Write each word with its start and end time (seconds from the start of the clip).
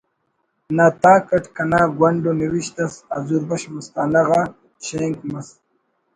نا 0.75 0.85
تاک 1.01 1.23
اٹ 1.35 1.45
کنا 1.55 1.81
گونڈ 1.97 2.23
ءُ 2.29 2.39
نوشت 2.39 2.75
اس 2.83 2.93
حضور 3.15 3.41
بخش 3.49 3.63
مستانہ 3.73 4.21
غا 4.27 4.41
شینک 4.85 5.17
مس 5.31 5.47